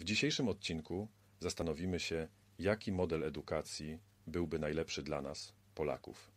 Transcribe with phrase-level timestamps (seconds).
[0.00, 1.08] W dzisiejszym odcinku
[1.40, 6.32] zastanowimy się, jaki model edukacji byłby najlepszy dla nas, Polaków.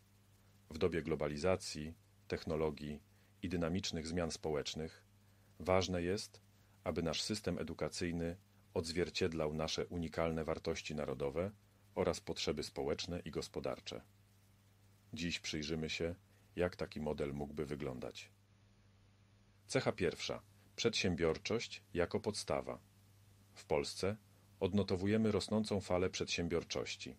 [0.70, 1.94] W dobie globalizacji,
[2.28, 3.00] technologii
[3.42, 5.06] i dynamicznych zmian społecznych
[5.60, 6.42] ważne jest,
[6.84, 8.38] aby nasz system edukacyjny
[8.74, 11.52] odzwierciedlał nasze unikalne wartości narodowe
[11.96, 14.02] oraz potrzeby społeczne i gospodarcze.
[15.14, 16.16] Dziś przyjrzymy się,
[16.56, 18.30] jak taki model mógłby wyglądać.
[19.68, 20.42] Cecha pierwsza.
[20.76, 22.93] Przedsiębiorczość jako podstawa.
[23.54, 24.18] W Polsce
[24.60, 27.16] odnotowujemy rosnącą falę przedsiębiorczości.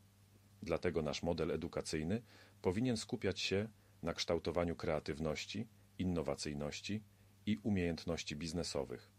[0.63, 2.23] Dlatego nasz model edukacyjny
[2.63, 3.69] powinien skupiać się
[4.03, 5.67] na kształtowaniu kreatywności,
[5.99, 7.03] innowacyjności
[7.47, 9.11] i umiejętności biznesowych.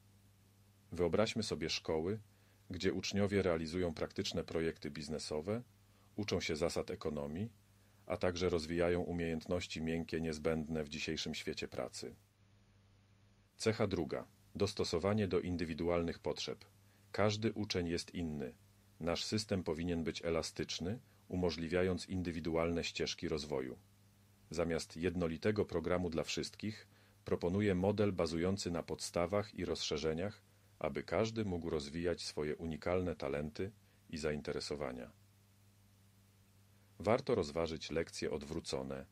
[0.92, 2.20] Wyobraźmy sobie szkoły,
[2.70, 5.64] gdzie uczniowie realizują praktyczne projekty biznesowe,
[6.16, 7.50] uczą się zasad ekonomii,
[8.06, 12.16] a także rozwijają umiejętności miękkie niezbędne w dzisiejszym świecie pracy.
[13.58, 14.28] Cecha druga.
[14.56, 16.66] Dostosowanie do indywidualnych potrzeb.
[17.16, 18.54] Każdy uczeń jest inny.
[19.00, 23.78] Nasz system powinien być elastyczny, umożliwiając indywidualne ścieżki rozwoju.
[24.50, 26.88] Zamiast jednolitego programu dla wszystkich,
[27.26, 30.42] proponuję model bazujący na podstawach i rozszerzeniach,
[30.80, 33.72] aby każdy mógł rozwijać swoje unikalne talenty
[34.10, 35.12] i zainteresowania.
[37.00, 39.06] Warto rozważyć lekcje odwrócone,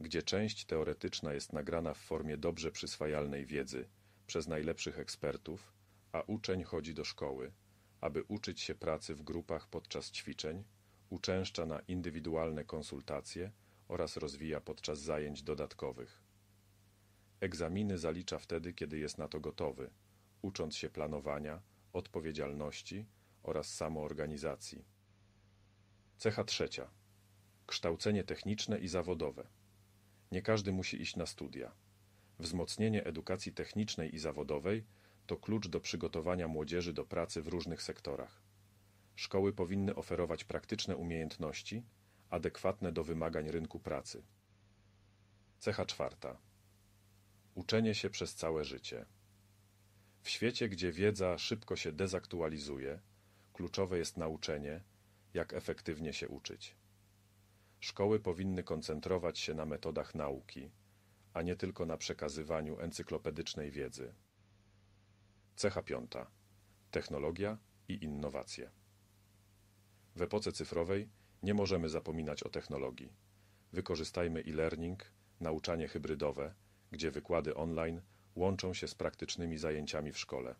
[0.00, 3.88] gdzie część teoretyczna jest nagrana w formie dobrze przyswajalnej wiedzy
[4.26, 5.77] przez najlepszych ekspertów,
[6.12, 7.52] a uczeń chodzi do szkoły,
[8.00, 10.64] aby uczyć się pracy w grupach podczas ćwiczeń,
[11.10, 13.52] uczęszcza na indywidualne konsultacje
[13.88, 16.22] oraz rozwija podczas zajęć dodatkowych.
[17.40, 19.90] Egzaminy zalicza wtedy, kiedy jest na to gotowy,
[20.42, 23.06] ucząc się planowania, odpowiedzialności
[23.42, 24.84] oraz samoorganizacji.
[26.18, 26.90] Cecha trzecia.
[27.66, 29.46] Kształcenie techniczne i zawodowe.
[30.32, 31.72] Nie każdy musi iść na studia.
[32.38, 34.84] Wzmocnienie edukacji technicznej i zawodowej
[35.28, 38.42] to klucz do przygotowania młodzieży do pracy w różnych sektorach.
[39.16, 41.82] Szkoły powinny oferować praktyczne umiejętności,
[42.30, 44.22] adekwatne do wymagań rynku pracy.
[45.58, 46.38] Cecha czwarta.
[47.54, 49.06] Uczenie się przez całe życie.
[50.22, 53.00] W świecie, gdzie wiedza szybko się dezaktualizuje,
[53.52, 54.80] kluczowe jest nauczenie,
[55.34, 56.76] jak efektywnie się uczyć.
[57.80, 60.70] Szkoły powinny koncentrować się na metodach nauki,
[61.34, 64.14] a nie tylko na przekazywaniu encyklopedycznej wiedzy.
[65.58, 66.30] Cecha piąta.
[66.90, 67.58] Technologia
[67.88, 68.70] i innowacje.
[70.16, 71.08] W epoce cyfrowej
[71.42, 73.12] nie możemy zapominać o technologii.
[73.72, 75.04] Wykorzystajmy e-learning,
[75.40, 76.54] nauczanie hybrydowe,
[76.90, 78.00] gdzie wykłady online
[78.36, 80.54] łączą się z praktycznymi zajęciami w szkole.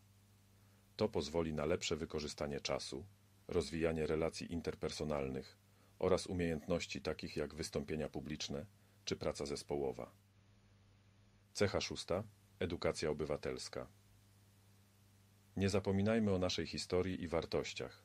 [0.97, 3.07] To pozwoli na lepsze wykorzystanie czasu,
[3.49, 5.57] rozwijanie relacji interpersonalnych
[5.99, 8.67] oraz umiejętności takich jak wystąpienia publiczne
[9.05, 10.11] czy praca zespołowa.
[11.53, 12.25] Cecha szósta.
[12.59, 13.98] Edukacja obywatelska.
[15.59, 18.03] Nie zapominajmy o naszej historii i wartościach.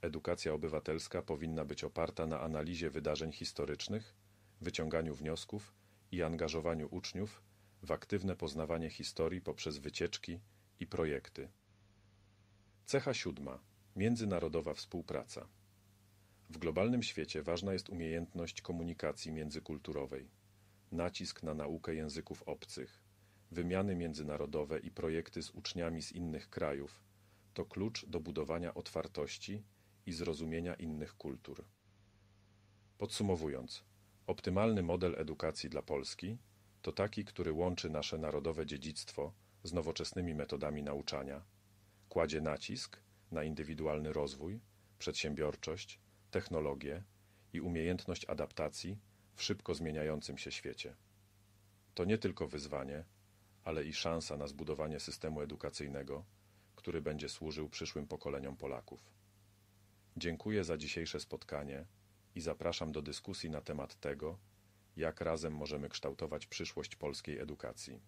[0.00, 4.14] Edukacja obywatelska powinna być oparta na analizie wydarzeń historycznych,
[4.60, 5.74] wyciąganiu wniosków
[6.12, 7.42] i angażowaniu uczniów
[7.82, 10.40] w aktywne poznawanie historii poprzez wycieczki
[10.80, 11.48] i projekty.
[12.86, 13.58] Cecha siódma.
[13.96, 15.48] Międzynarodowa współpraca.
[16.50, 20.30] W globalnym świecie ważna jest umiejętność komunikacji międzykulturowej,
[20.92, 23.02] nacisk na naukę języków obcych,
[23.54, 27.04] wymiany międzynarodowe i projekty z uczniami z innych krajów
[27.54, 29.62] to klucz do budowania otwartości
[30.06, 31.64] i zrozumienia innych kultur.
[32.98, 33.84] Podsumowując,
[34.26, 36.38] optymalny model edukacji dla Polski
[36.82, 39.32] to taki, który łączy nasze narodowe dziedzictwo
[39.62, 41.42] z nowoczesnymi metodami nauczania,
[42.08, 43.00] kładzie nacisk
[43.30, 44.60] na indywidualny rozwój,
[44.98, 46.00] przedsiębiorczość,
[46.30, 47.02] technologię
[47.52, 48.98] i umiejętność adaptacji
[49.34, 50.96] w szybko zmieniającym się świecie.
[51.94, 53.04] To nie tylko wyzwanie,
[53.64, 56.24] ale i szansa na zbudowanie systemu edukacyjnego,
[56.76, 59.00] który będzie służył przyszłym pokoleniom Polaków.
[60.16, 61.86] Dziękuję za dzisiejsze spotkanie
[62.34, 64.38] i zapraszam do dyskusji na temat tego,
[64.96, 68.00] jak razem możemy kształtować przyszłość polskiej edukacji.